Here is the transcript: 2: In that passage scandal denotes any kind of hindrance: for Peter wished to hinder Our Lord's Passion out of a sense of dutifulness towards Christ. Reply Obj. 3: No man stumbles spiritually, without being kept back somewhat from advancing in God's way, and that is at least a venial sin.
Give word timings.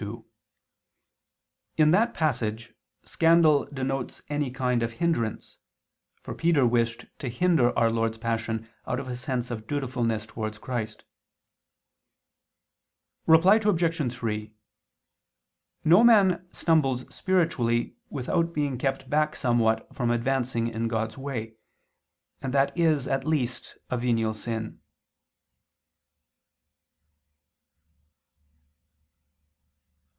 2: 0.03 0.25
In 1.77 1.91
that 1.91 2.15
passage 2.15 2.73
scandal 3.03 3.65
denotes 3.65 4.23
any 4.29 4.49
kind 4.49 4.81
of 4.81 4.93
hindrance: 4.93 5.57
for 6.23 6.33
Peter 6.33 6.65
wished 6.65 7.05
to 7.19 7.29
hinder 7.29 7.75
Our 7.77 7.91
Lord's 7.91 8.17
Passion 8.17 8.67
out 8.87 8.99
of 8.99 9.07
a 9.07 9.15
sense 9.15 9.51
of 9.51 9.67
dutifulness 9.67 10.25
towards 10.25 10.57
Christ. 10.57 11.03
Reply 13.27 13.57
Obj. 13.57 14.11
3: 14.13 14.51
No 15.85 16.03
man 16.03 16.47
stumbles 16.51 17.01
spiritually, 17.13 17.95
without 18.09 18.53
being 18.55 18.79
kept 18.79 19.07
back 19.07 19.35
somewhat 19.35 19.93
from 19.95 20.09
advancing 20.09 20.67
in 20.67 20.87
God's 20.87 21.15
way, 21.15 21.53
and 22.41 22.51
that 22.55 22.75
is 22.75 23.07
at 23.07 23.23
least 23.23 23.77
a 23.91 23.97
venial 23.99 24.33
sin. 24.33 24.79